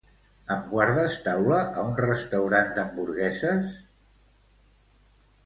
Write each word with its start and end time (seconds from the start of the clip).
Em 0.53 0.61
guardes 0.69 1.17
taula 1.27 1.59
a 1.81 1.83
un 1.89 1.93
restaurant 1.99 2.73
d'hamburgueses? 2.79 3.79